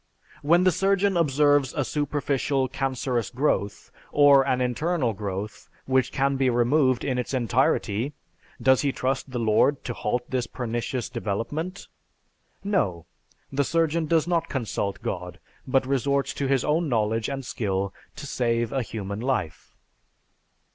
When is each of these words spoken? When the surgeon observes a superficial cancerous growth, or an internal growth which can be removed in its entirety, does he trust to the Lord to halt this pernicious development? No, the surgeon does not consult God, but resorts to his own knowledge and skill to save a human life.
When 0.41 0.63
the 0.63 0.71
surgeon 0.71 1.15
observes 1.15 1.75
a 1.75 1.85
superficial 1.85 2.67
cancerous 2.67 3.29
growth, 3.29 3.91
or 4.11 4.41
an 4.47 4.59
internal 4.59 5.13
growth 5.13 5.69
which 5.85 6.11
can 6.11 6.37
be 6.37 6.49
removed 6.49 7.03
in 7.03 7.19
its 7.19 7.35
entirety, 7.35 8.13
does 8.59 8.81
he 8.81 8.91
trust 8.91 9.25
to 9.25 9.31
the 9.33 9.37
Lord 9.37 9.83
to 9.83 9.93
halt 9.93 10.27
this 10.27 10.47
pernicious 10.47 11.07
development? 11.07 11.87
No, 12.63 13.05
the 13.51 13.63
surgeon 13.63 14.07
does 14.07 14.27
not 14.27 14.49
consult 14.49 15.03
God, 15.03 15.39
but 15.67 15.85
resorts 15.85 16.33
to 16.33 16.47
his 16.47 16.65
own 16.65 16.89
knowledge 16.89 17.29
and 17.29 17.45
skill 17.45 17.93
to 18.15 18.25
save 18.25 18.71
a 18.73 18.81
human 18.81 19.19
life. 19.19 19.77